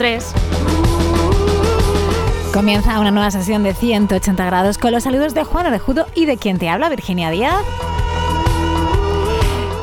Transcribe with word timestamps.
3. 0.00 0.32
Comienza 2.54 2.98
una 3.00 3.10
nueva 3.10 3.30
sesión 3.30 3.62
de 3.62 3.74
180 3.74 4.46
grados 4.46 4.78
con 4.78 4.92
los 4.92 5.02
saludos 5.02 5.34
de 5.34 5.44
Juan 5.44 5.66
Orejudo 5.66 6.06
y 6.14 6.24
de 6.24 6.38
quien 6.38 6.58
te 6.58 6.70
habla, 6.70 6.88
Virginia 6.88 7.28
Díaz. 7.28 7.62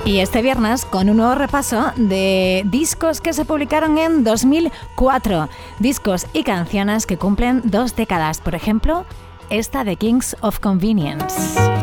Y 0.05 0.17
este 0.17 0.41
viernes 0.41 0.85
con 0.85 1.11
un 1.11 1.17
nuevo 1.17 1.35
repaso 1.35 1.91
de 1.97 2.63
discos 2.65 3.21
que 3.21 3.31
se 3.31 3.45
publicaron 3.45 3.99
en 3.99 4.23
2004. 4.23 5.49
Discos 5.77 6.25
y 6.33 6.41
canciones 6.41 7.05
que 7.05 7.19
cumplen 7.19 7.61
dos 7.65 7.95
décadas. 7.95 8.41
Por 8.41 8.55
ejemplo, 8.55 9.05
esta 9.51 9.83
de 9.83 9.97
Kings 9.97 10.35
of 10.41 10.57
Convenience. 10.59 11.76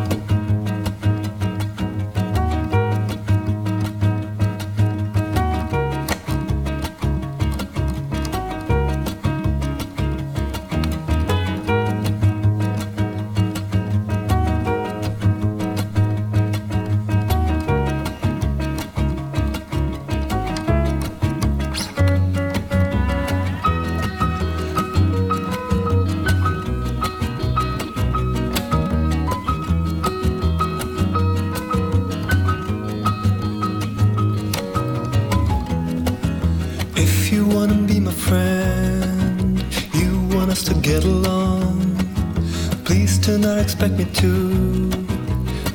Expect 44.15 44.25
me 44.25 44.91
to 44.91 45.07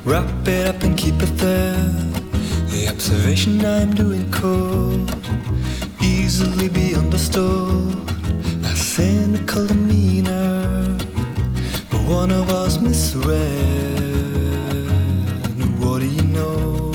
wrap 0.03 0.47
it 0.47 0.67
up 0.67 0.83
and 0.83 0.97
keep 0.97 1.15
it 1.21 1.37
there. 1.37 1.75
The 2.69 2.87
observation 2.89 3.63
I'm 3.65 3.93
doing 3.93 4.29
could 4.31 5.11
easily 6.01 6.69
be 6.69 6.95
understood. 6.95 7.95
A 8.63 8.75
cynical 8.75 9.65
demeanor, 9.67 10.97
but 11.89 12.01
one 12.01 12.31
of 12.31 12.49
us 12.49 12.79
misread. 12.79 13.39
What 15.79 15.99
do 15.99 16.07
you 16.07 16.23
know? 16.23 16.91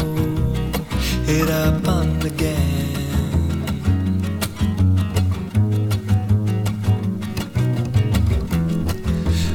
It 1.27 1.49
happened 1.49 2.25
again. 2.25 2.63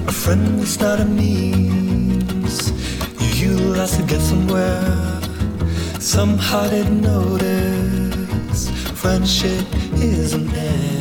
A 0.08 0.12
friend 0.12 0.60
is 0.60 0.80
not 0.80 1.00
a 1.00 1.06
means 1.06 1.69
to 3.96 4.04
get 4.04 4.22
somewhere. 4.22 5.22
Somehow 6.00 6.70
didn't 6.70 7.02
notice 7.02 8.70
friendship 9.00 9.66
is 9.94 10.34
an 10.34 10.50
end. 10.54 10.99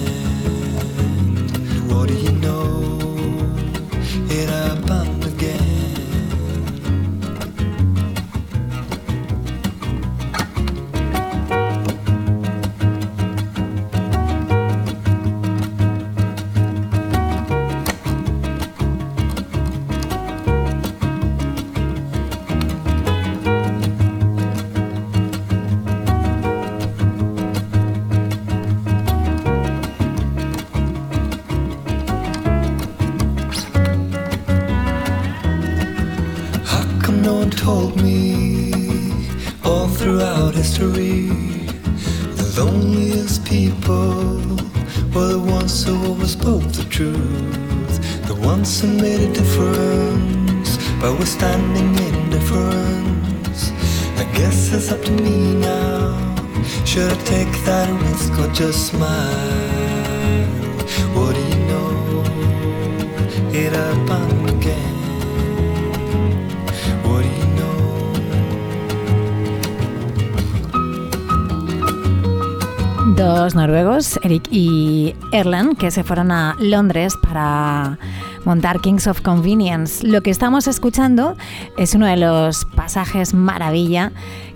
Dos 73.16 73.54
noruegos, 73.54 74.18
Eric 74.24 74.48
y 74.50 75.14
Erland, 75.30 75.78
que 75.78 75.92
se 75.92 76.02
fueron 76.02 76.32
a 76.32 76.56
Londres 76.58 77.14
para 77.22 77.96
montar 78.44 78.80
Kings 78.80 79.06
of 79.06 79.20
Convenience. 79.20 80.04
Lo 80.04 80.20
que 80.22 80.30
estamos 80.30 80.66
escuchando 80.66 81.36
es 81.76 81.94
uno 81.94 82.06
de 82.06 82.16
los 82.16 82.64
pasajes 82.64 83.34
maravilla 83.34 84.10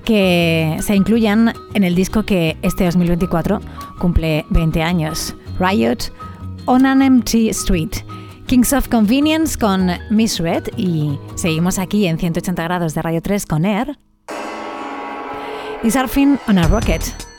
que 0.05 0.77
se 0.81 0.95
incluyen 0.95 1.53
en 1.75 1.85
el 1.85 1.95
disco 1.95 2.25
que 2.25 2.57
este 2.63 2.85
2024 2.85 3.61
cumple 3.99 4.45
20 4.51 4.83
años, 4.83 5.35
Riot 5.59 6.13
on 6.67 6.87
an 6.87 7.03
Empty 7.03 7.49
Street. 7.51 7.93
Kings 8.47 8.73
of 8.73 8.89
Convenience 8.89 9.59
con 9.59 9.91
Miss 10.11 10.39
Red 10.39 10.65
y 10.77 11.19
seguimos 11.37 11.79
aquí 11.79 12.07
en 12.07 12.19
180 12.19 12.63
grados 12.63 12.95
de 12.95 13.03
Radio 13.03 13.23
3 13.23 13.47
con 13.47 13.65
Air 13.65 13.99
y 15.83 15.91
Surfing 15.91 16.39
on 16.49 16.59
a 16.59 16.69
Rocket. 16.69 17.32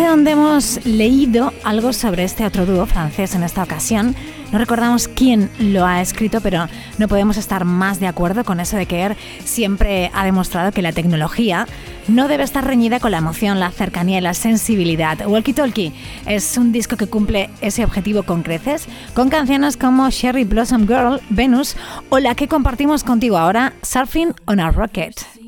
sé 0.00 0.06
dónde 0.06 0.30
hemos 0.30 0.86
leído 0.86 1.52
algo 1.62 1.92
sobre 1.92 2.24
este 2.24 2.46
otro 2.46 2.64
dúo 2.64 2.86
francés 2.86 3.34
en 3.34 3.42
esta 3.42 3.62
ocasión. 3.62 4.16
No 4.50 4.58
recordamos 4.58 5.08
quién 5.08 5.50
lo 5.58 5.84
ha 5.84 6.00
escrito, 6.00 6.40
pero 6.40 6.68
no 6.96 7.06
podemos 7.06 7.36
estar 7.36 7.66
más 7.66 8.00
de 8.00 8.06
acuerdo 8.06 8.42
con 8.42 8.60
eso 8.60 8.78
de 8.78 8.86
que 8.86 9.00
er 9.00 9.16
siempre 9.44 10.10
ha 10.14 10.24
demostrado 10.24 10.72
que 10.72 10.80
la 10.80 10.92
tecnología 10.92 11.66
no 12.08 12.28
debe 12.28 12.44
estar 12.44 12.66
reñida 12.66 12.98
con 12.98 13.10
la 13.10 13.18
emoción, 13.18 13.60
la 13.60 13.70
cercanía 13.72 14.18
y 14.18 14.22
la 14.22 14.32
sensibilidad. 14.32 15.26
Walkie 15.26 15.52
Talkie 15.52 15.92
es 16.24 16.56
un 16.56 16.72
disco 16.72 16.96
que 16.96 17.06
cumple 17.06 17.50
ese 17.60 17.84
objetivo 17.84 18.22
con 18.22 18.42
creces, 18.42 18.88
con 19.12 19.28
canciones 19.28 19.76
como 19.76 20.08
Sherry 20.08 20.44
Blossom 20.44 20.86
Girl, 20.86 21.20
Venus 21.28 21.76
o 22.08 22.18
la 22.20 22.34
que 22.34 22.48
compartimos 22.48 23.04
contigo 23.04 23.36
ahora, 23.36 23.74
Surfing 23.82 24.32
on 24.46 24.60
a 24.60 24.70
Rocket. 24.70 25.39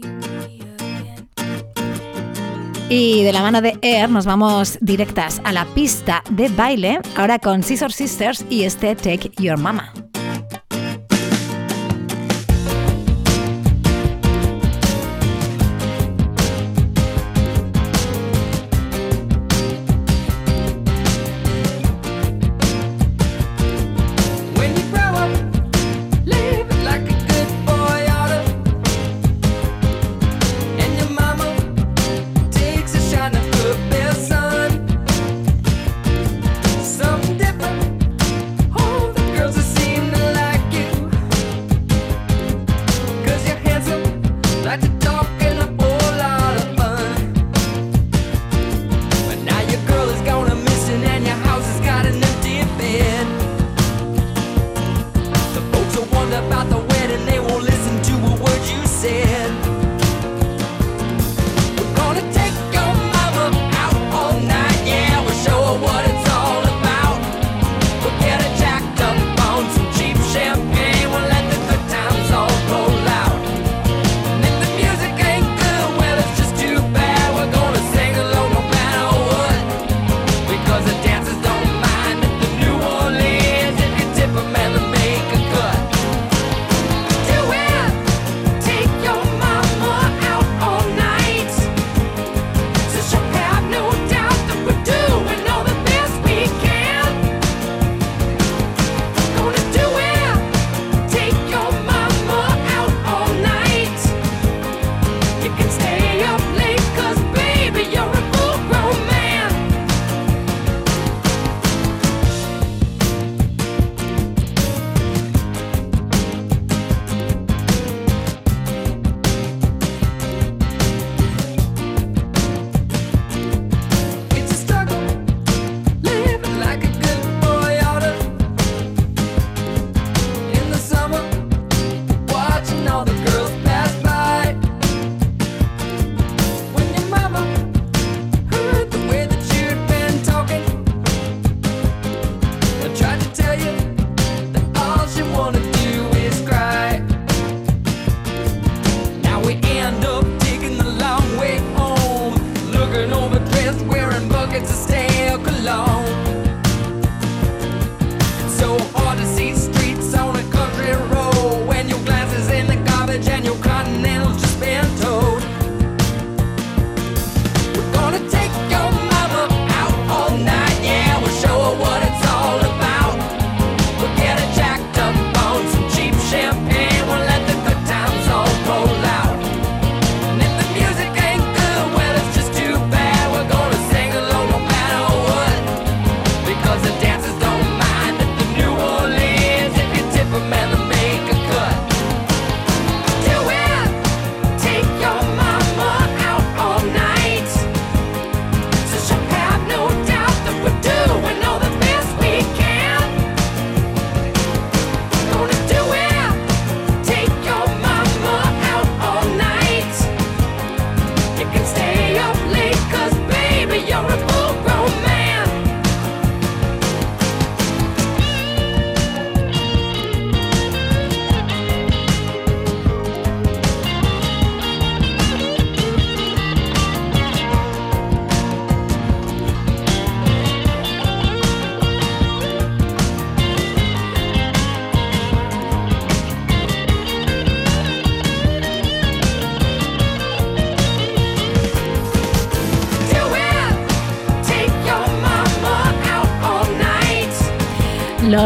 Y 2.94 3.22
de 3.22 3.32
la 3.32 3.40
mano 3.40 3.62
de 3.62 3.78
Air 3.80 4.10
nos 4.10 4.26
vamos 4.26 4.76
directas 4.82 5.40
a 5.44 5.52
la 5.54 5.64
pista 5.64 6.22
de 6.28 6.50
baile, 6.50 7.00
ahora 7.16 7.38
con 7.38 7.62
Scissor 7.62 7.90
Sisters 7.90 8.44
y 8.50 8.64
este 8.64 8.94
Take 8.94 9.30
Your 9.38 9.56
Mama. 9.56 9.94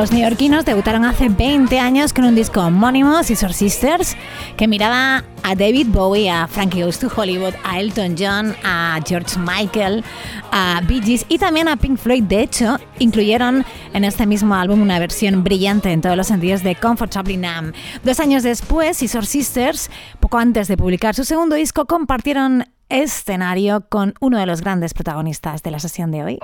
Los 0.06 0.12
neoyorquinos 0.12 0.64
debutaron 0.64 1.04
hace 1.04 1.28
20 1.28 1.80
años 1.80 2.12
con 2.12 2.26
un 2.26 2.36
disco 2.36 2.60
homónimo, 2.60 3.25
Scissor 3.25 3.52
Sisters, 3.52 4.16
que 4.56 4.68
miraba 4.68 5.25
a 5.42 5.56
David 5.56 5.88
Bowie, 5.88 6.30
a 6.30 6.46
Frankie 6.46 6.84
Goes 6.84 7.00
to 7.00 7.08
Hollywood, 7.08 7.54
a 7.64 7.80
Elton 7.80 8.14
John, 8.16 8.54
a 8.62 9.00
George 9.04 9.36
Michael, 9.36 10.04
a 10.52 10.80
Bee 10.86 11.02
Gees 11.02 11.26
y 11.28 11.38
también 11.38 11.66
a 11.66 11.76
Pink 11.76 11.98
Floyd. 11.98 12.22
De 12.22 12.40
hecho, 12.40 12.78
incluyeron 13.00 13.64
en 13.94 14.04
este 14.04 14.26
mismo 14.26 14.54
álbum 14.54 14.80
una 14.80 15.00
versión 15.00 15.42
brillante 15.42 15.90
en 15.90 16.02
todos 16.02 16.16
los 16.16 16.28
sentidos 16.28 16.62
de 16.62 16.76
Comfortably 16.76 17.38
Numb. 17.38 17.75
Dos 18.04 18.20
años 18.20 18.44
después, 18.44 18.98
Scissor 18.98 19.26
Sisters, 19.26 19.90
poco 20.20 20.38
antes 20.38 20.68
de 20.68 20.76
publicar 20.76 21.16
su 21.16 21.25
segundo 21.25 21.56
disco, 21.56 21.86
compartieron 21.86 22.64
escenario 22.88 23.87
con 23.88 24.14
uno 24.21 24.38
de 24.38 24.47
los 24.47 24.61
grandes 24.61 24.95
protagonistas 24.95 25.62
de 25.62 25.71
la 25.71 25.78
sesión 25.78 26.11
de 26.11 26.25
hoy. 26.25 26.38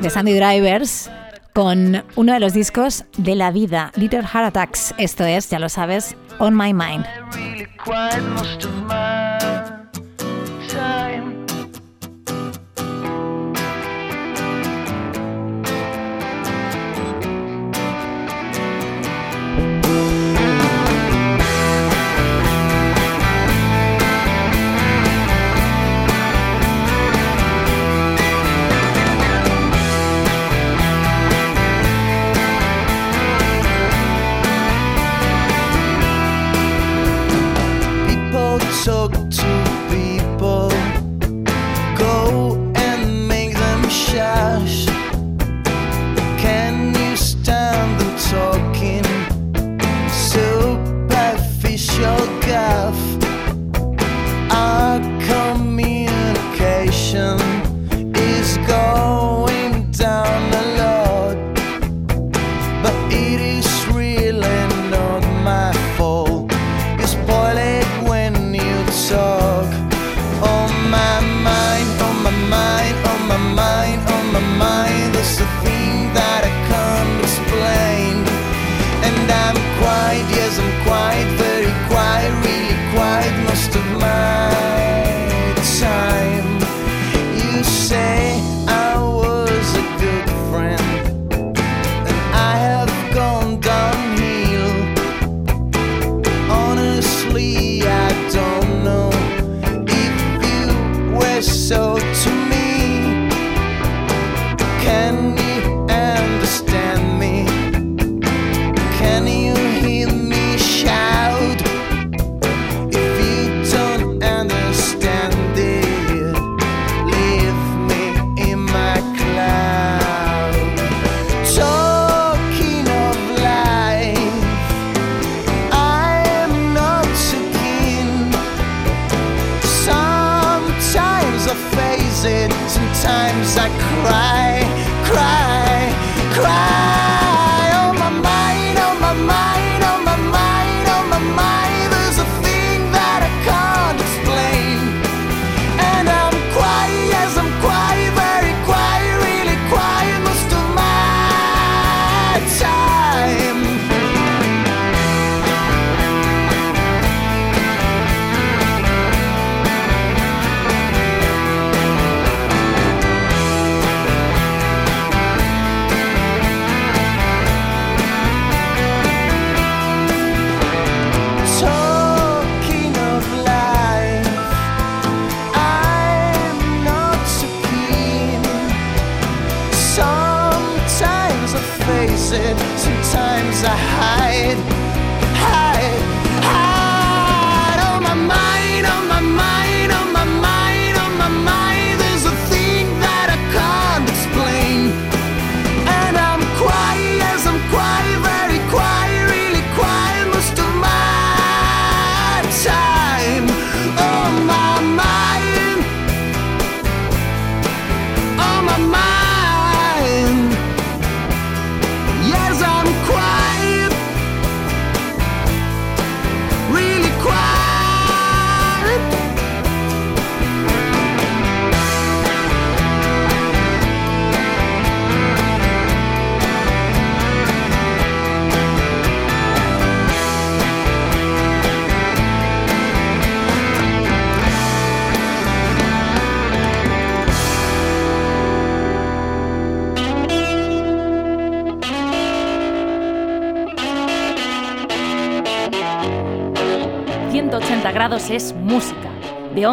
De 0.00 0.10
Sandy 0.10 0.34
Drivers 0.34 1.10
con 1.54 2.02
uno 2.16 2.32
de 2.32 2.40
los 2.40 2.52
discos 2.52 3.04
de 3.16 3.36
la 3.36 3.52
vida, 3.52 3.92
Little 3.94 4.24
Heart 4.26 4.48
Attacks, 4.48 4.92
esto 4.98 5.24
es, 5.24 5.48
ya 5.48 5.60
lo 5.60 5.68
sabes, 5.68 6.16
On 6.40 6.54
My 6.56 6.74
Mind. 6.74 7.06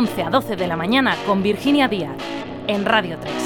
11 0.01 0.23
a 0.23 0.29
12 0.31 0.55
de 0.55 0.65
la 0.65 0.75
mañana 0.75 1.15
con 1.27 1.43
Virginia 1.43 1.87
Díaz 1.87 2.17
en 2.65 2.85
Radio 2.85 3.19
3. 3.19 3.40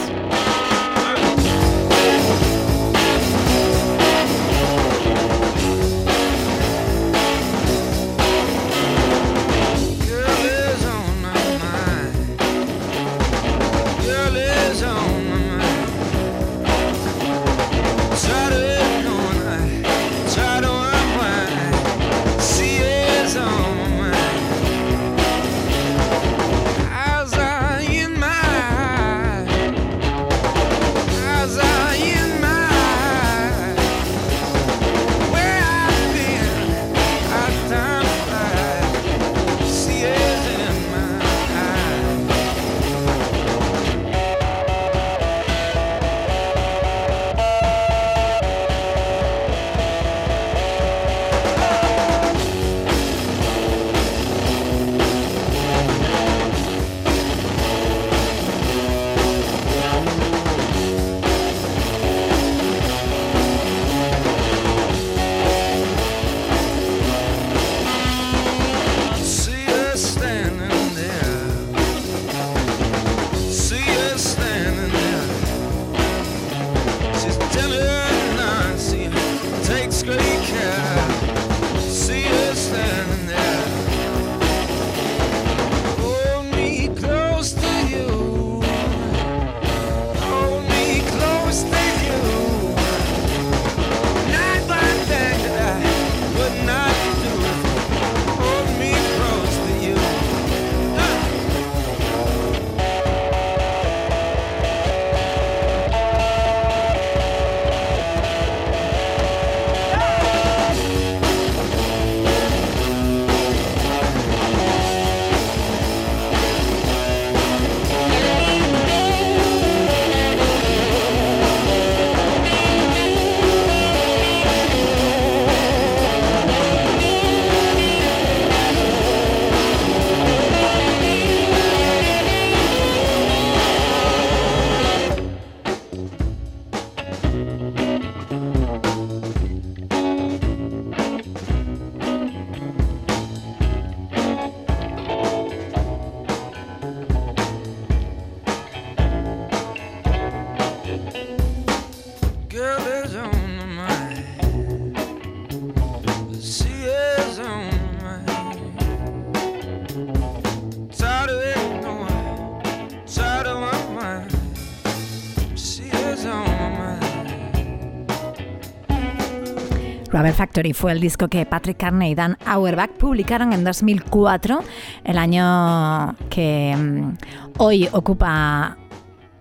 Factory 170.36 170.74
fue 170.74 170.92
el 170.92 171.00
disco 171.00 171.28
que 171.28 171.46
Patrick 171.46 171.78
Carney 171.78 172.12
y 172.12 172.16
Dan 172.16 172.38
Auerbach 172.46 172.92
publicaron 172.92 173.54
en 173.54 173.64
2004, 173.64 174.60
el 175.04 175.18
año 175.18 176.16
que 176.30 176.76
mm, 176.78 177.18
hoy 177.58 177.88
ocupa 177.92 178.78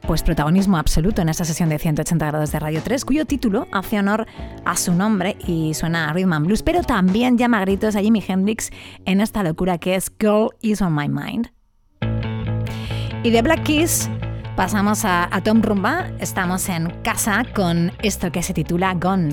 pues 0.06 0.22
protagonismo 0.22 0.76
absoluto 0.76 1.22
en 1.22 1.28
esta 1.28 1.44
sesión 1.44 1.68
de 1.68 1.78
180 1.78 2.26
grados 2.26 2.52
de 2.52 2.58
Radio 2.58 2.80
3, 2.82 3.04
cuyo 3.04 3.24
título 3.24 3.66
hace 3.72 3.98
honor 3.98 4.26
a 4.64 4.76
su 4.76 4.94
nombre 4.94 5.36
y 5.46 5.74
suena 5.74 6.10
a 6.10 6.12
Rhythm 6.12 6.32
and 6.32 6.46
Blues, 6.46 6.62
pero 6.62 6.82
también 6.82 7.38
llama 7.38 7.58
a 7.58 7.62
gritos 7.62 7.96
a 7.96 8.00
Jimi 8.00 8.22
Hendrix 8.26 8.70
en 9.04 9.20
esta 9.20 9.42
locura 9.42 9.78
que 9.78 9.96
es 9.96 10.12
Girl 10.20 10.50
Is 10.60 10.80
On 10.82 10.94
My 10.94 11.08
Mind. 11.08 11.50
Y 13.22 13.30
de 13.30 13.42
Black 13.42 13.64
Keys 13.64 14.10
pasamos 14.56 15.04
a, 15.04 15.34
a 15.34 15.40
Tom 15.42 15.62
Rumba, 15.62 16.10
estamos 16.20 16.68
en 16.68 16.90
casa 17.02 17.44
con 17.54 17.92
esto 18.02 18.30
que 18.30 18.42
se 18.42 18.52
titula 18.52 18.94
Gone. 18.94 19.32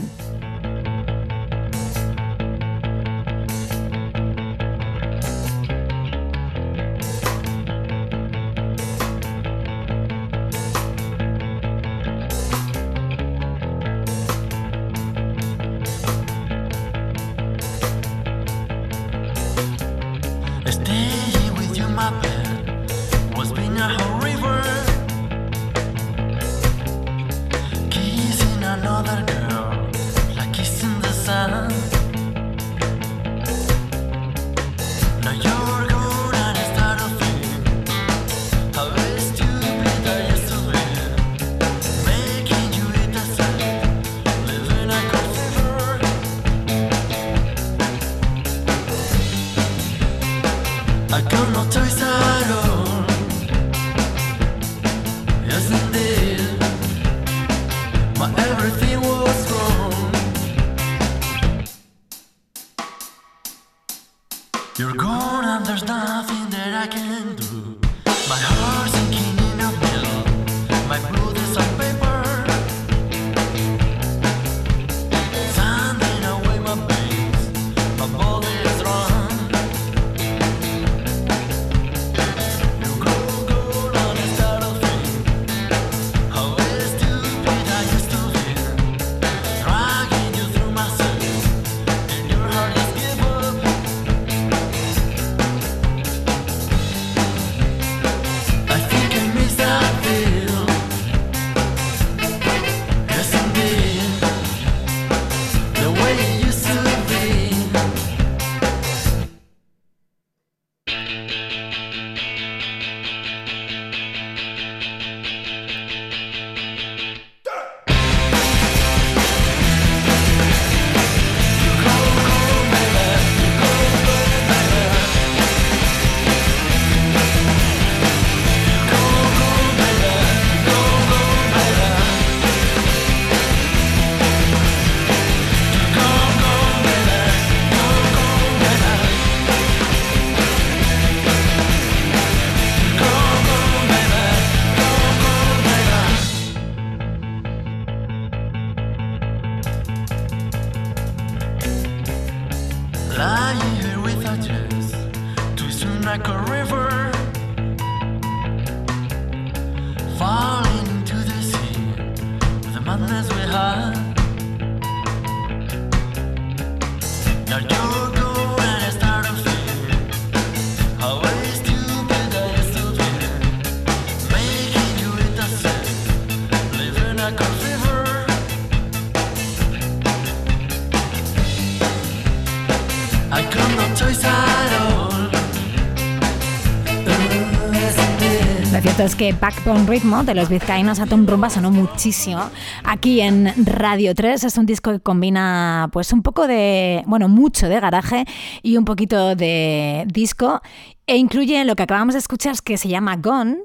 Que 189.21 189.34
Backbone 189.34 189.86
Ritmo 189.86 190.23
de 190.23 190.34
los 190.34 190.49
vizcaínos 190.49 190.99
Atom 190.99 191.27
Rumba 191.27 191.51
sonó 191.51 191.69
muchísimo. 191.69 192.41
Aquí 192.84 193.21
en 193.21 193.53
Radio 193.67 194.15
3 194.15 194.45
es 194.45 194.57
un 194.57 194.65
disco 194.65 194.91
que 194.91 194.99
combina 194.99 195.89
pues 195.93 196.12
un 196.12 196.23
poco 196.23 196.47
de, 196.47 197.03
bueno, 197.05 197.29
mucho 197.29 197.69
de 197.69 197.79
garaje 197.79 198.25
y 198.63 198.77
un 198.77 198.86
poquito 198.86 199.36
de 199.36 200.05
disco 200.07 200.60
e 201.05 201.17
incluye 201.17 201.63
lo 201.65 201.75
que 201.75 201.84
acabamos 201.84 202.15
de 202.15 202.19
escuchar 202.19 202.55
que 202.63 202.79
se 202.79 202.89
llama 202.89 203.15
Gone 203.17 203.60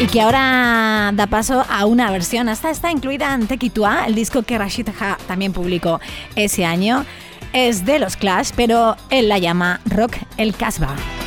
y 0.00 0.06
que 0.06 0.22
ahora 0.22 1.12
da 1.12 1.26
paso 1.26 1.62
a 1.68 1.84
una 1.84 2.10
versión. 2.10 2.48
Esta 2.48 2.70
está 2.70 2.90
incluida 2.90 3.34
en 3.34 3.46
Tequitua, 3.46 4.06
el 4.06 4.14
disco 4.14 4.42
que 4.42 4.56
Rashid 4.56 4.88
Ha 4.98 5.18
también 5.26 5.52
publicó 5.52 6.00
ese 6.34 6.64
año. 6.64 7.04
Es 7.52 7.84
de 7.84 7.98
los 7.98 8.16
Clash, 8.16 8.52
pero 8.56 8.96
él 9.10 9.28
la 9.28 9.36
llama 9.36 9.82
Rock 9.84 10.16
el 10.38 10.56
Casbah. 10.56 11.25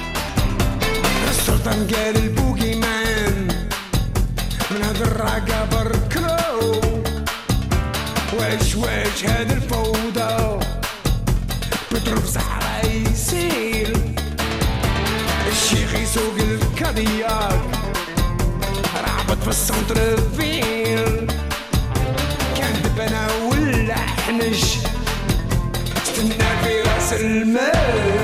السلطان 1.29 1.87
قال 1.87 2.15
البوكي 2.17 2.75
مان 2.75 3.47
من 4.71 4.83
هذا 4.83 5.05
الرقة 5.05 5.65
بركلو 5.71 6.81
واش 8.33 8.75
واش 8.75 9.25
هذا 9.25 9.53
الفوضى؟ 9.53 10.65
بيضرب 11.91 12.25
صحراء 12.25 12.85
يسيل 13.11 13.97
الشيخ 15.51 15.95
يسوق 15.95 16.35
الكادياك. 16.39 17.61
رعبت 18.95 19.43
في 19.43 19.47
السنتر 19.49 20.17
فيل 20.37 21.27
كان 22.57 22.81
دبنا 22.83 23.27
ولا 23.51 23.95
حنش. 23.95 24.63
استنى 26.03 26.49
في 26.63 26.81
راس 26.81 27.13
المال. 27.13 28.18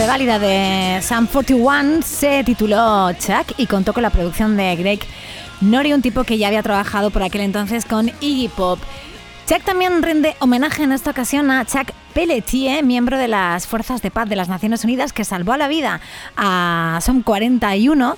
Reválida 0.00 0.38
de 0.38 1.02
Sam 1.02 1.26
41 1.26 2.00
se 2.00 2.42
tituló 2.42 3.12
Chuck 3.12 3.52
y 3.58 3.66
contó 3.66 3.92
con 3.92 4.02
la 4.02 4.08
producción 4.08 4.56
de 4.56 4.74
Greg 4.74 5.00
Nori, 5.60 5.92
un 5.92 6.00
tipo 6.00 6.24
que 6.24 6.38
ya 6.38 6.46
había 6.46 6.62
trabajado 6.62 7.10
por 7.10 7.22
aquel 7.22 7.42
entonces 7.42 7.84
con 7.84 8.10
Iggy 8.22 8.48
Pop. 8.48 8.78
Chuck 9.46 9.62
también 9.62 10.02
rinde 10.02 10.36
homenaje 10.38 10.84
en 10.84 10.92
esta 10.92 11.10
ocasión 11.10 11.50
a 11.50 11.66
Chuck 11.66 11.90
Pelletier, 12.14 12.82
miembro 12.82 13.18
de 13.18 13.28
las 13.28 13.66
Fuerzas 13.66 14.00
de 14.00 14.10
Paz 14.10 14.26
de 14.30 14.36
las 14.36 14.48
Naciones 14.48 14.84
Unidas, 14.84 15.12
que 15.12 15.22
salvó 15.22 15.54
la 15.58 15.68
vida 15.68 16.00
a 16.34 16.98
son 17.02 17.20
41, 17.20 18.16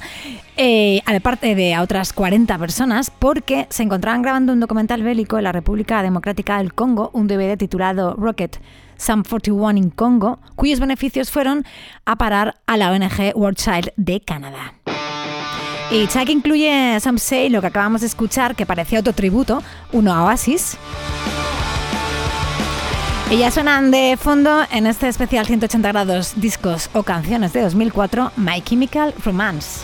eh, 0.57 1.03
aparte 1.05 1.57
de 1.57 1.75
a 1.75 1.83
otras 1.83 2.13
40 2.13 2.59
personas, 2.59 3.11
porque 3.11 3.67
se 3.71 3.83
encontraban 3.83 4.23
grabando 4.23 4.53
un 4.53 4.61
documental 4.61 5.03
bélico 5.03 5.37
en 5.37 5.45
la 5.45 5.53
República 5.53 6.01
Democrática 6.05 6.59
del 6.59 6.75
Congo, 6.75 7.11
un 7.13 7.27
DVD 7.27 7.57
titulado 7.57 8.15
Rocket 8.15 8.61
Sam 9.03 9.25
41 9.25 9.79
in 9.79 9.91
Congo, 9.91 10.39
cuyos 10.55 10.79
beneficios 10.79 11.31
fueron 11.31 11.67
a 12.05 12.15
parar 12.17 12.55
a 12.67 12.77
la 12.77 12.93
ONG 12.93 13.33
World 13.35 13.57
Child 13.57 13.93
de 13.97 14.21
Canadá. 14.21 14.75
Y 15.91 16.07
Chuck 16.07 16.29
incluye 16.29 16.99
Some 17.01 17.19
Say, 17.19 17.51
lo 17.51 17.61
que 17.61 17.67
acabamos 17.67 18.03
de 18.03 18.07
escuchar, 18.07 18.55
que 18.55 18.65
parecía 18.65 19.01
otro 19.01 19.13
tributo, 19.13 19.61
uno 19.91 20.15
a 20.15 20.25
Oasis. 20.25 20.79
Y 23.29 23.39
ya 23.39 23.51
suenan 23.51 23.91
de 23.91 24.17
fondo 24.17 24.63
en 24.71 24.87
este 24.87 25.09
especial 25.09 25.47
180 25.47 25.89
grados 25.89 26.35
discos 26.37 26.89
o 26.93 27.03
canciones 27.03 27.53
de 27.53 27.63
2004, 27.63 28.33
My 28.37 28.63
Chemical 28.63 29.15
Romance. 29.25 29.81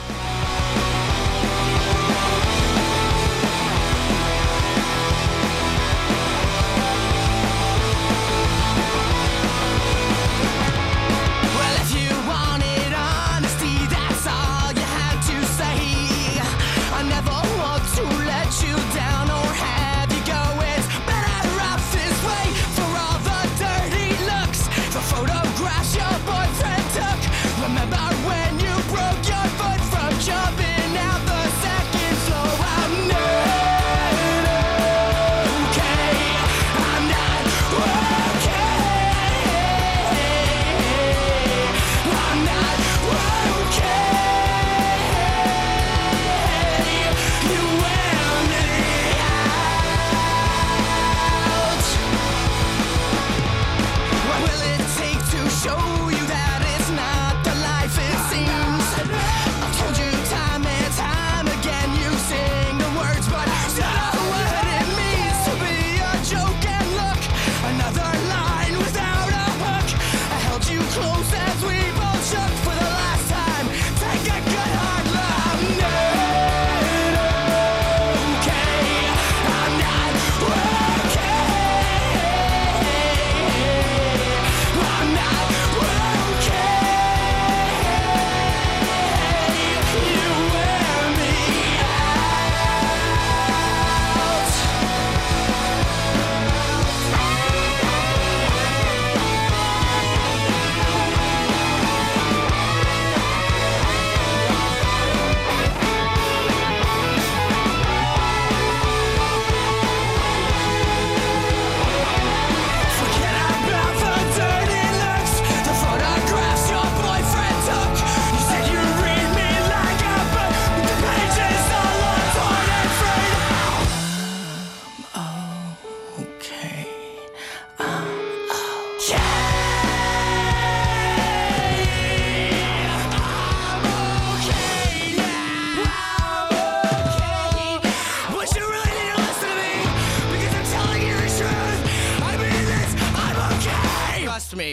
Me. 144.59 144.73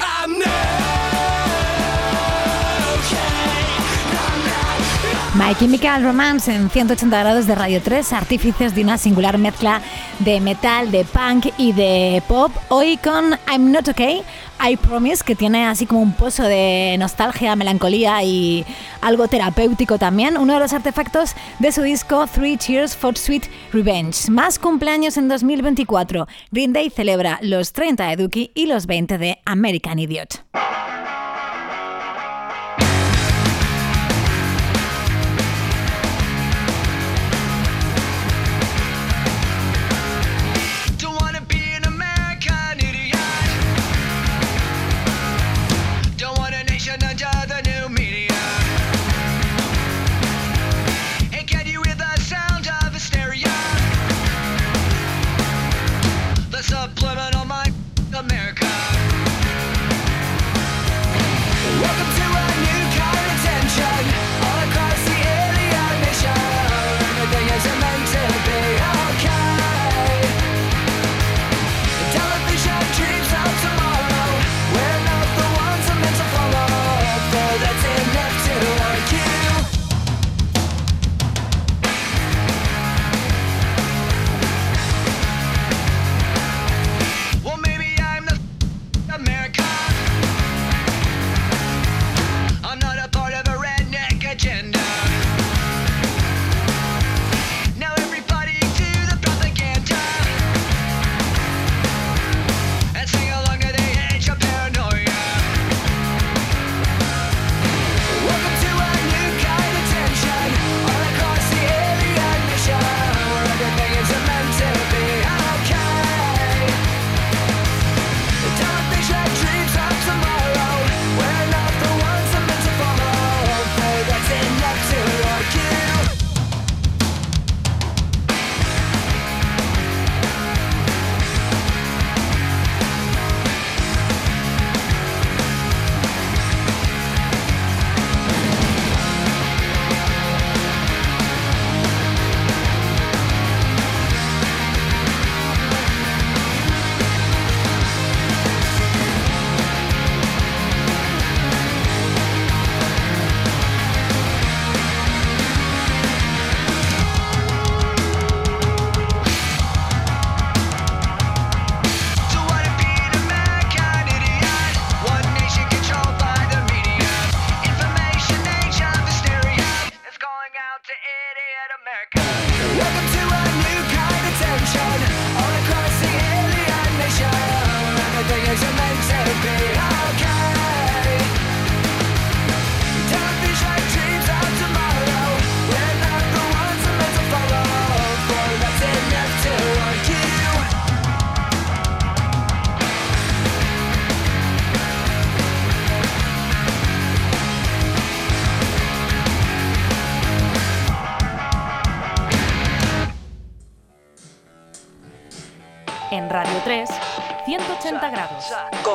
My 5.35 5.53
Chemical 5.53 6.01
Romance 6.01 6.53
en 6.53 6.69
180 6.69 7.19
grados 7.19 7.45
de 7.45 7.55
Radio 7.55 7.81
3, 7.81 8.13
artífices 8.13 8.73
de 8.73 8.81
una 8.81 8.97
singular 8.97 9.37
mezcla 9.37 9.81
de 10.19 10.39
metal, 10.39 10.91
de 10.91 11.03
punk 11.03 11.47
y 11.57 11.73
de 11.73 12.23
pop. 12.27 12.51
Hoy 12.69 12.97
con 12.97 13.37
I'm 13.51 13.71
Not 13.71 13.89
Okay, 13.89 14.23
I 14.63 14.77
Promise, 14.77 15.23
que 15.23 15.35
tiene 15.35 15.65
así 15.65 15.85
como 15.85 16.01
un 16.01 16.13
pozo 16.13 16.43
de 16.43 16.95
nostalgia, 16.99 17.55
melancolía 17.55 18.23
y 18.23 18.65
algo 19.01 19.27
terapéutico 19.27 19.97
también. 19.97 20.37
Uno 20.37 20.53
de 20.53 20.59
los 20.59 20.73
artefactos 20.73 21.35
de 21.59 21.71
su 21.71 21.81
disco 21.81 22.25
Three 22.27 22.57
Cheers 22.57 22.95
for 22.95 23.17
Sweet 23.17 23.45
Revenge. 23.71 24.29
Más 24.29 24.59
cumpleaños 24.59 25.17
en 25.17 25.27
2024. 25.27 26.27
Green 26.51 26.73
Day 26.73 26.89
celebra 26.89 27.39
los 27.41 27.73
30 27.73 28.07
de 28.07 28.15
Dookie 28.15 28.51
y 28.53 28.65
los 28.65 28.85
20 28.85 29.17
de 29.17 29.39
American 29.45 29.99
Idiot. 29.99 30.43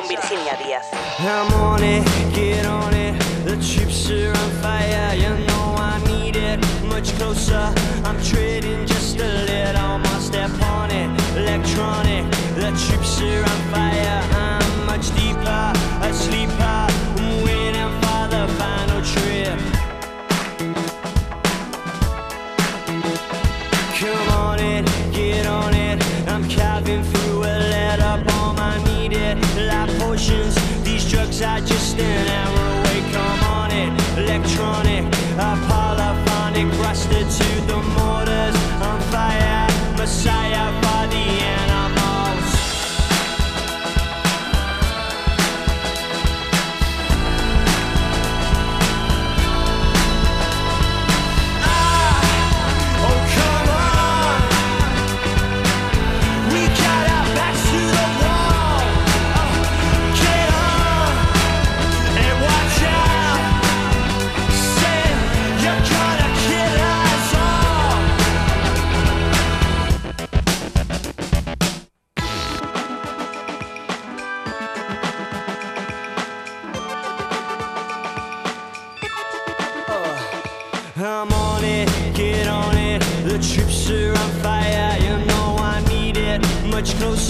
Con 0.01 0.07
Virginia 0.07 0.55
Díaz. 0.55 0.89
These 31.41 31.47
drugs 31.47 31.63
are 31.63 31.67
just 31.67 31.99
an 31.99 32.30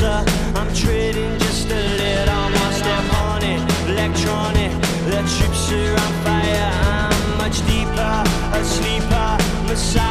closer, 0.02 0.24
I'm 0.56 0.74
trading 0.74 1.38
just 1.40 1.70
a 1.70 1.82
little 2.02 2.50
more. 2.50 2.74
Step 2.74 3.14
on 3.26 3.44
it, 3.44 3.62
electronic. 3.90 4.72
The 5.06 5.22
troops 5.34 5.72
are 5.72 5.94
on 6.04 6.14
fire, 6.26 6.72
I'm 6.90 7.38
much 7.38 7.58
deeper, 7.68 8.16
a 8.58 8.64
sleeper, 8.64 9.38
messiah 9.68 10.11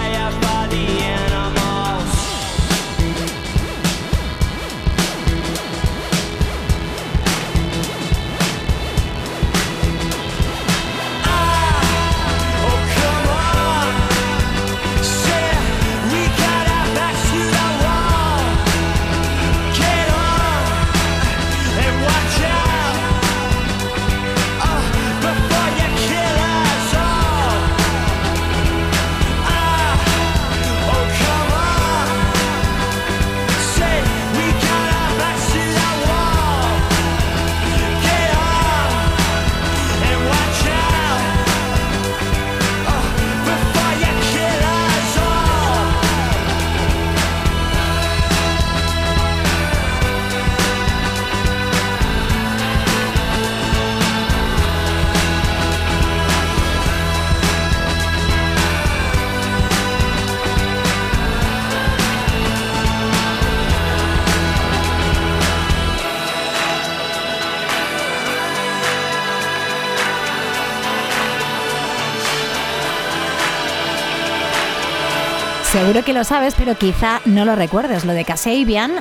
Que 76.04 76.14
lo 76.14 76.24
sabes, 76.24 76.54
pero 76.56 76.78
quizá 76.78 77.20
no 77.26 77.44
lo 77.44 77.56
recuerdes. 77.56 78.06
Lo 78.06 78.14
de 78.14 78.24
Kasabian 78.24 78.92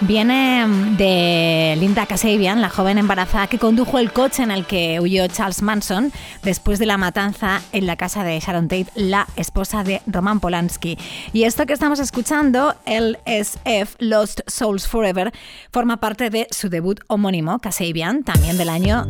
viene 0.00 0.66
de 0.96 1.76
Linda 1.78 2.06
Kasabian, 2.06 2.60
la 2.60 2.68
joven 2.68 2.98
embarazada 2.98 3.46
que 3.46 3.58
condujo 3.58 4.00
el 4.00 4.12
coche 4.12 4.42
en 4.42 4.50
el 4.50 4.66
que 4.66 4.98
huyó 5.00 5.28
Charles 5.28 5.62
Manson 5.62 6.12
después 6.42 6.80
de 6.80 6.86
la 6.86 6.98
matanza 6.98 7.62
en 7.72 7.86
la 7.86 7.96
casa 7.96 8.24
de 8.24 8.40
Sharon 8.40 8.66
Tate, 8.66 8.88
la 8.96 9.28
esposa 9.36 9.84
de 9.84 10.02
Roman 10.06 10.40
Polanski. 10.40 10.98
Y 11.32 11.44
esto 11.44 11.66
que 11.66 11.72
estamos 11.72 12.00
escuchando, 12.00 12.74
LSF, 12.84 13.94
Lost 14.00 14.40
Souls 14.48 14.88
Forever, 14.88 15.32
forma 15.72 15.98
parte 15.98 16.30
de 16.30 16.48
su 16.50 16.68
debut 16.68 17.00
homónimo, 17.06 17.60
Kasabian, 17.60 18.24
también 18.24 18.58
del 18.58 18.70
año 18.70 19.06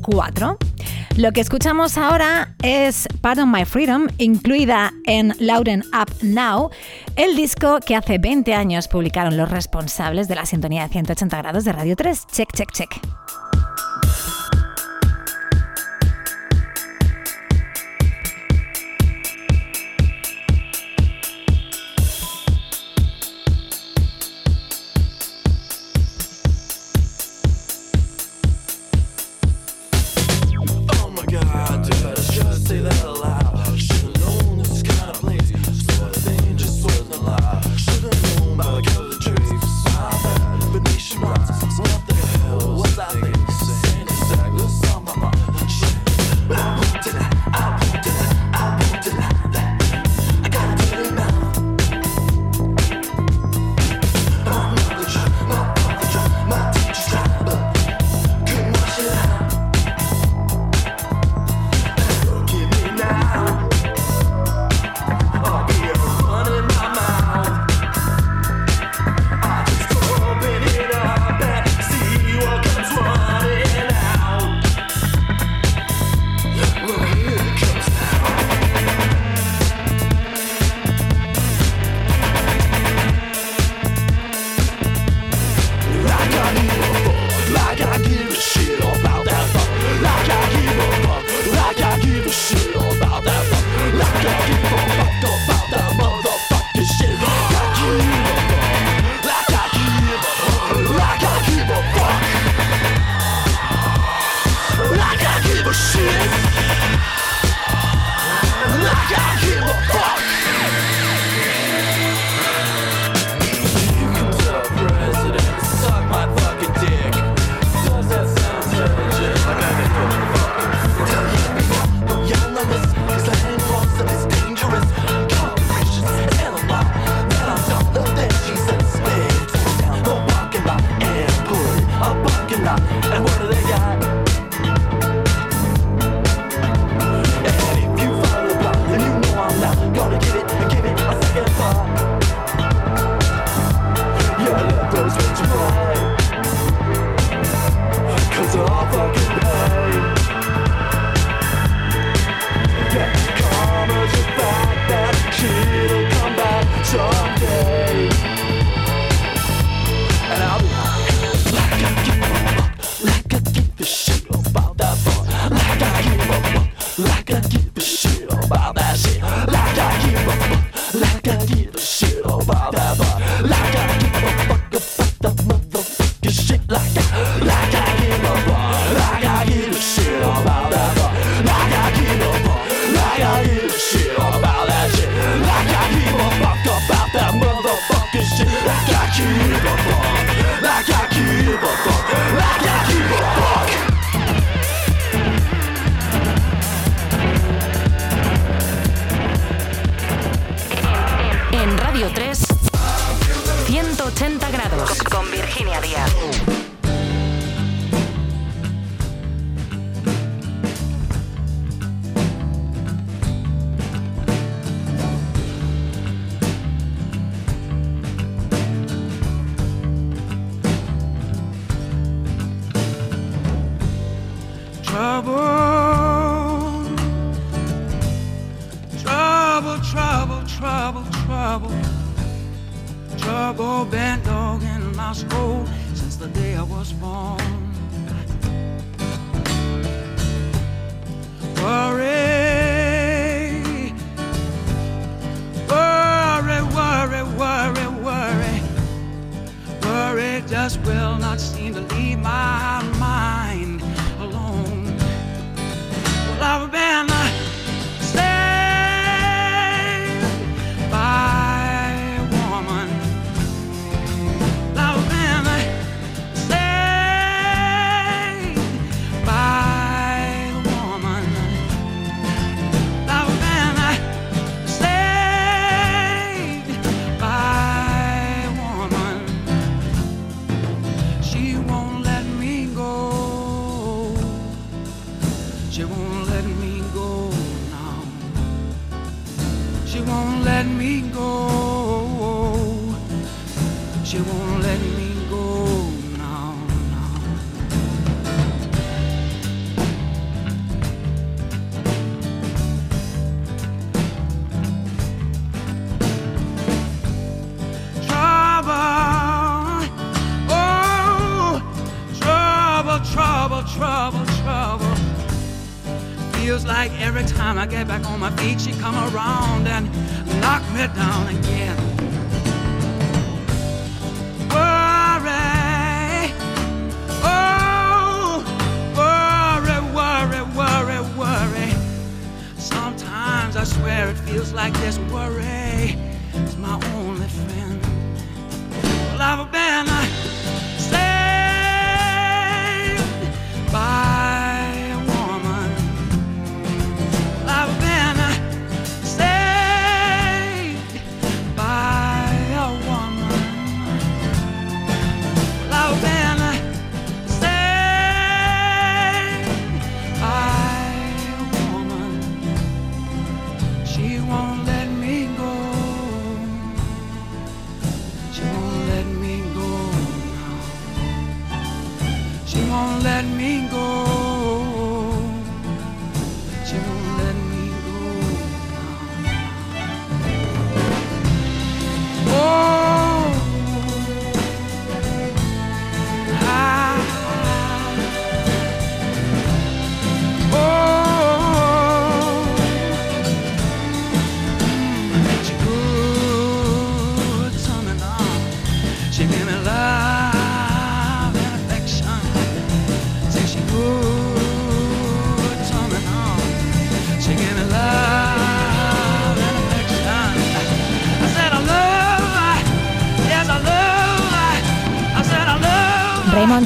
2004. 0.00 0.58
Lo 1.16 1.32
que 1.32 1.40
escuchamos 1.40 1.98
ahora 1.98 2.54
es 2.62 3.08
Pardon 3.20 3.50
My 3.50 3.64
Freedom, 3.64 4.06
incluida 4.18 4.92
en 5.04 5.34
Louden 5.40 5.82
Up 5.92 6.12
Now, 6.22 6.70
el 7.16 7.34
disco 7.34 7.80
que 7.80 7.96
hace 7.96 8.18
20 8.18 8.54
años 8.54 8.86
publicaron 8.86 9.36
los 9.36 9.50
responsables 9.50 10.28
de 10.28 10.36
la 10.36 10.46
sintonía 10.46 10.82
de 10.84 10.88
180 10.90 11.36
grados 11.38 11.64
de 11.64 11.72
Radio 11.72 11.96
3. 11.96 12.26
Check, 12.28 12.52
check, 12.52 12.70
check. 12.72 12.90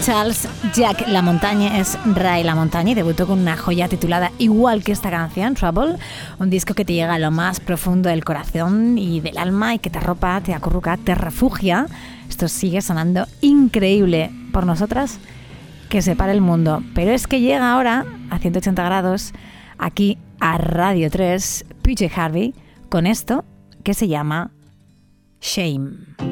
Charles, 0.02 0.48
Jack 0.74 1.06
La 1.06 1.22
Montaña 1.22 1.78
es 1.78 1.96
Ray 2.04 2.42
La 2.42 2.56
Montaña 2.56 2.90
y 2.90 2.94
debutó 2.94 3.28
con 3.28 3.38
una 3.38 3.56
joya 3.56 3.88
titulada 3.88 4.32
igual 4.38 4.82
que 4.82 4.90
esta 4.90 5.10
canción, 5.10 5.54
Trouble, 5.54 5.96
un 6.40 6.50
disco 6.50 6.74
que 6.74 6.84
te 6.84 6.92
llega 6.92 7.14
a 7.14 7.18
lo 7.20 7.30
más 7.30 7.60
profundo 7.60 8.08
del 8.08 8.24
corazón 8.24 8.98
y 8.98 9.20
del 9.20 9.38
alma 9.38 9.74
y 9.74 9.78
que 9.78 9.90
te 9.90 9.98
arropa, 9.98 10.40
te 10.40 10.54
acurruca, 10.54 10.96
te 10.96 11.14
refugia. 11.14 11.86
Esto 12.28 12.48
sigue 12.48 12.82
sonando 12.82 13.26
increíble 13.42 14.32
por 14.52 14.66
nosotras 14.66 15.20
que 15.88 16.02
se 16.02 16.16
para 16.16 16.32
el 16.32 16.40
mundo. 16.40 16.82
Pero 16.96 17.12
es 17.12 17.28
que 17.28 17.40
llega 17.40 17.72
ahora 17.72 18.04
a 18.30 18.40
180 18.40 18.82
grados 18.82 19.32
aquí 19.78 20.18
a 20.40 20.58
Radio 20.58 21.10
3, 21.12 21.64
PJ 21.82 22.10
Harvey, 22.16 22.54
con 22.88 23.06
esto 23.06 23.44
que 23.84 23.94
se 23.94 24.08
llama 24.08 24.50
Shame. 25.40 26.31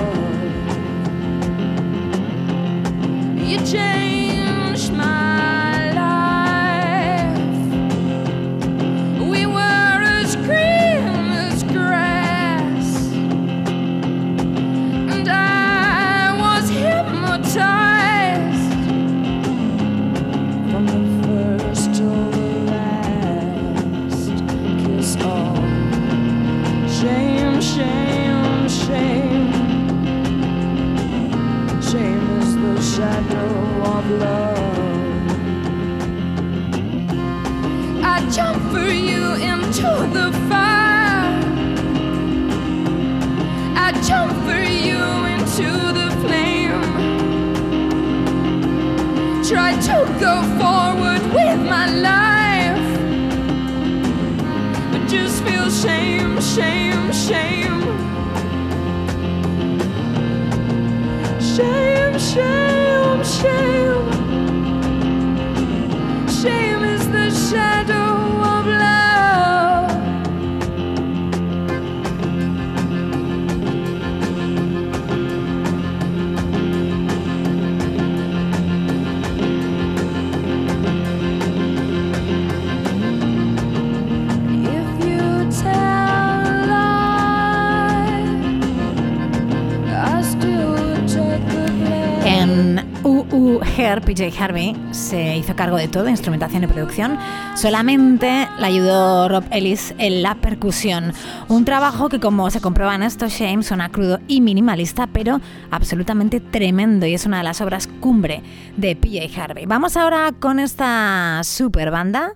PJ 94.13 94.43
Harvey 94.43 94.75
se 94.91 95.37
hizo 95.37 95.55
cargo 95.55 95.77
de 95.77 95.87
todo, 95.87 96.09
instrumentación 96.09 96.65
y 96.65 96.67
producción. 96.67 97.17
Solamente 97.55 98.49
le 98.59 98.65
ayudó 98.65 99.29
Rob 99.29 99.45
Ellis 99.51 99.93
en 99.99 100.21
la 100.21 100.35
percusión. 100.35 101.13
Un 101.47 101.63
trabajo 101.63 102.09
que, 102.09 102.19
como 102.19 102.49
se 102.51 102.59
comprueba 102.59 102.93
en 102.93 103.03
estos 103.03 103.31
Shame, 103.31 103.63
suena 103.63 103.87
crudo 103.87 104.19
y 104.27 104.41
minimalista, 104.41 105.07
pero 105.07 105.39
absolutamente 105.69 106.41
tremendo 106.41 107.05
y 107.05 107.13
es 107.13 107.25
una 107.25 107.37
de 107.37 107.45
las 107.45 107.61
obras 107.61 107.87
cumbre 108.01 108.43
de 108.75 108.97
PJ 108.97 109.41
Harvey. 109.41 109.65
Vamos 109.65 109.95
ahora 109.95 110.33
con 110.37 110.59
esta 110.59 111.39
super 111.45 111.89
banda 111.89 112.35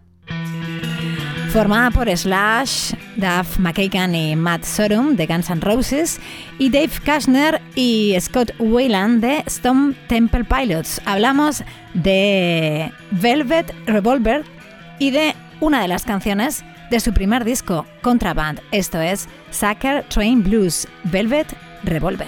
formada 1.55 1.91
por 1.91 2.09
Slash, 2.09 2.93
Duff 3.15 3.59
McKagan 3.59 4.15
y 4.15 4.35
Matt 4.35 4.63
Sorum 4.63 5.15
de 5.15 5.25
Guns 5.27 5.49
N' 5.49 5.61
Roses 5.61 6.19
y 6.59 6.69
Dave 6.69 6.91
Kushner 7.05 7.61
y 7.75 8.15
Scott 8.19 8.51
Wayland 8.59 9.21
de 9.21 9.43
Stone 9.47 9.95
Temple 10.07 10.43
Pilots. 10.43 11.01
Hablamos 11.05 11.63
de 11.93 12.91
Velvet 13.11 13.73
Revolver 13.85 14.43
y 14.99 15.11
de 15.11 15.35
una 15.61 15.81
de 15.81 15.87
las 15.87 16.03
canciones 16.03 16.63
de 16.91 16.99
su 16.99 17.13
primer 17.13 17.43
disco, 17.43 17.85
Contraband. 18.01 18.61
Esto 18.71 19.01
es 19.01 19.27
Sucker 19.51 20.03
Train 20.09 20.43
Blues, 20.43 20.87
Velvet 21.05 21.47
Revolver. 21.83 22.27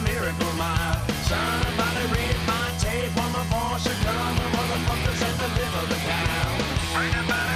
miracle 0.00 0.52
mile. 0.54 1.00
Somebody 1.28 2.04
read 2.12 2.38
my 2.46 2.66
tape 2.78 3.16
on 3.16 3.30
my 3.32 3.44
force 3.52 3.86
of 3.86 3.96
come 4.04 4.36
the 4.36 4.48
motherfuckers 4.56 5.20
at 5.28 5.34
the 5.40 5.48
liver 5.56 5.82
of 5.82 5.88
the 5.88 6.00
cow. 6.06 7.00
Read 7.00 7.16
about. 7.24 7.46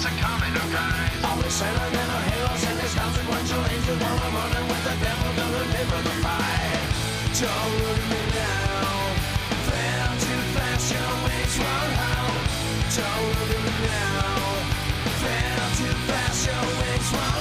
It's 0.00 0.08
a 0.08 0.16
common 0.24 0.52
crime. 0.72 1.10
Always 1.28 1.52
than 1.92 2.08
a 2.08 2.20
heroes 2.32 2.64
and 2.64 2.80
his 2.80 2.94
consequential 2.94 3.62
angel 3.68 3.96
while 4.00 4.16
I'm 4.16 4.32
running 4.32 4.66
with 4.70 4.82
the 4.88 4.96
devil 4.96 5.30
to 5.36 5.44
deliver 5.60 6.00
the 6.08 6.14
fight. 6.24 6.88
Don't 7.36 7.72
ruin 7.84 8.04
me 8.08 8.22
now. 8.32 8.96
Fail 9.68 10.10
too 10.24 10.40
fast, 10.56 10.88
your 10.88 11.12
wings 11.20 11.56
won't. 11.60 12.00
Don't 12.96 13.28
ruin 13.36 13.60
me 13.60 13.76
now. 13.92 14.40
Fail 15.20 15.66
too 15.76 15.94
fast, 16.08 16.46
your 16.48 16.64
wings 16.80 17.12
won't 17.12 17.39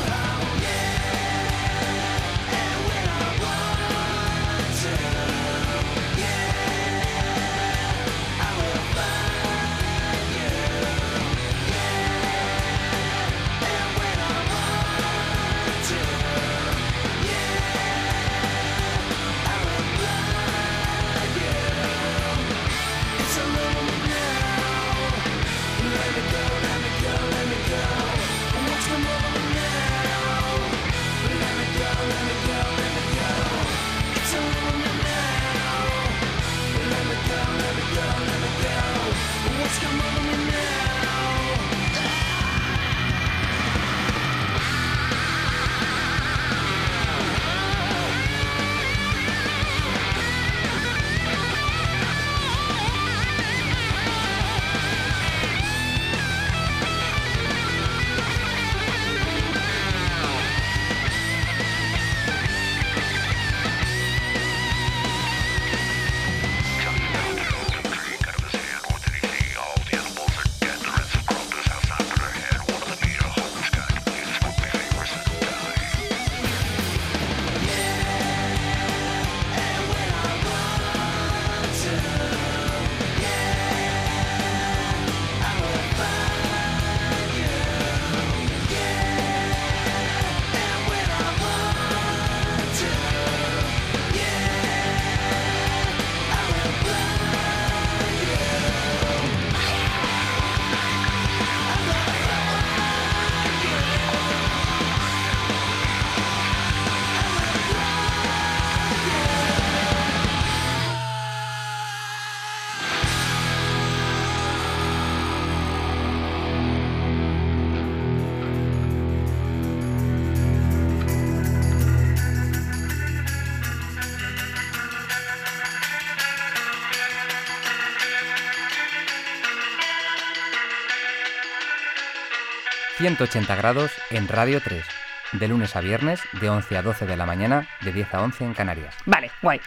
180 133.10 133.55
grados 133.55 133.91
en 134.12 134.28
Radio 134.28 134.62
3, 134.62 134.86
de 135.32 135.47
lunes 135.47 135.76
a 135.76 135.82
viernes, 135.82 136.22
de 136.39 136.47
11 136.47 136.78
a 136.78 136.84
12 136.84 137.07
de 137.07 137.18
la 137.18 137.26
mañana, 137.26 137.68
de 137.82 137.91
10 137.91 138.14
a 138.14 138.22
11 138.22 138.43
en 138.43 138.53
Canarias. 138.53 138.93
Vale, 139.07 139.32
guay. 139.41 139.60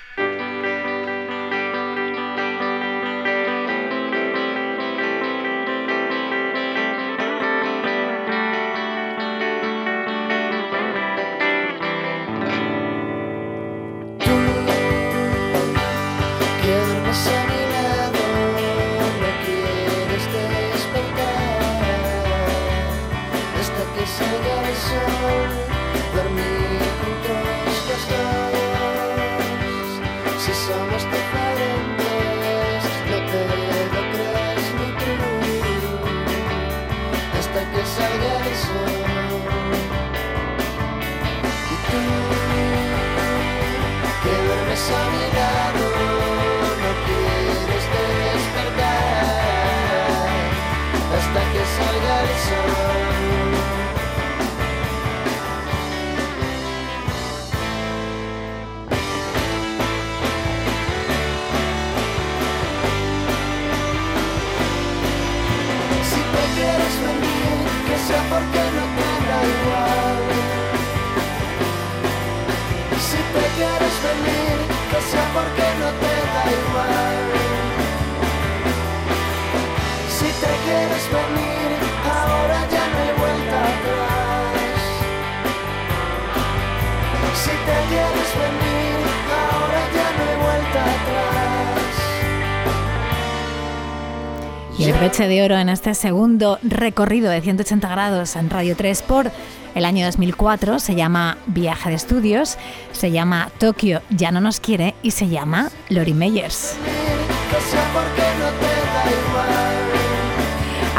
Broche 94.98 95.28
de 95.28 95.42
oro 95.42 95.58
en 95.58 95.68
este 95.68 95.94
segundo 95.94 96.58
recorrido 96.62 97.30
de 97.30 97.40
180 97.40 97.88
grados 97.88 98.36
en 98.36 98.50
Radio 98.50 98.76
3 98.76 99.02
por 99.02 99.30
el 99.74 99.84
año 99.84 100.04
2004 100.06 100.78
se 100.78 100.94
llama 100.94 101.38
Viaje 101.46 101.90
de 101.90 101.96
Estudios, 101.96 102.58
se 102.92 103.10
llama 103.10 103.50
Tokio 103.58 104.02
ya 104.10 104.30
no 104.30 104.40
nos 104.40 104.60
quiere 104.60 104.94
y 105.02 105.12
se 105.12 105.28
llama 105.28 105.70
Lori 105.88 106.14
Meyers. 106.14 106.76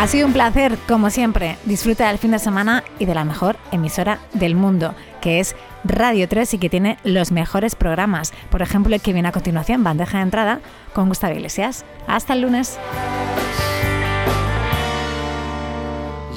Ha 0.03 0.07
sido 0.07 0.27
un 0.27 0.33
placer, 0.33 0.77
como 0.85 1.09
siempre. 1.09 1.57
Disfruta 1.63 2.09
del 2.09 2.17
fin 2.17 2.31
de 2.31 2.39
semana 2.39 2.83
y 2.99 3.05
de 3.05 3.15
la 3.15 3.23
mejor 3.23 3.55
emisora 3.71 4.19
del 4.33 4.53
mundo, 4.53 4.95
que 5.21 5.39
es 5.39 5.55
Radio 5.85 6.27
3 6.27 6.55
y 6.55 6.57
que 6.57 6.69
tiene 6.69 6.97
los 7.05 7.31
mejores 7.31 7.75
programas. 7.75 8.33
Por 8.49 8.61
ejemplo, 8.61 8.93
el 8.93 9.01
que 9.01 9.13
viene 9.13 9.29
a 9.29 9.31
continuación, 9.31 9.81
Bandeja 9.81 10.17
de 10.17 10.23
Entrada, 10.23 10.59
con 10.91 11.07
Gustavo 11.07 11.35
Iglesias. 11.35 11.85
Hasta 12.05 12.33
el 12.33 12.41
lunes. 12.41 12.77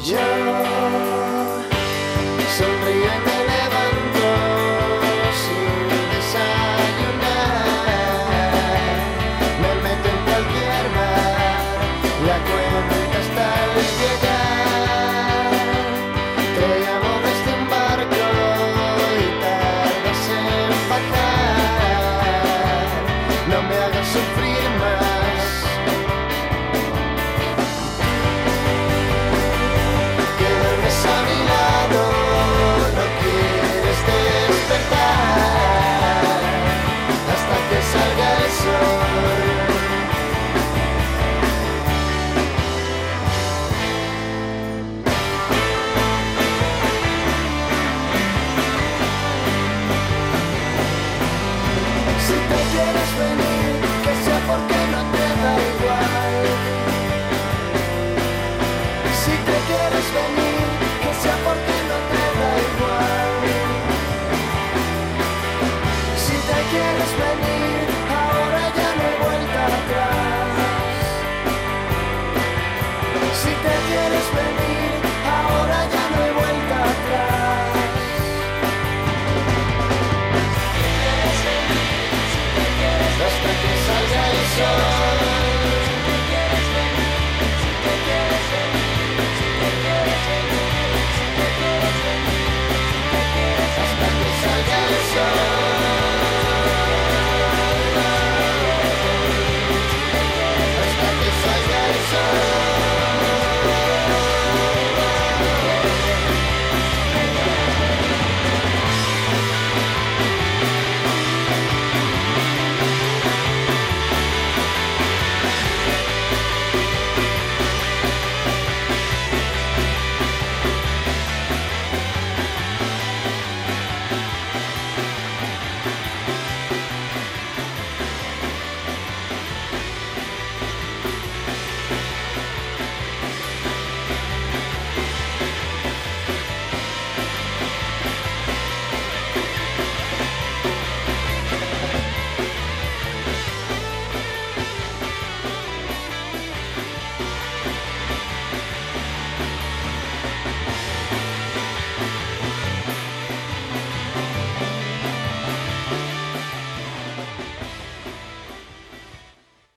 Yeah. 0.06 0.85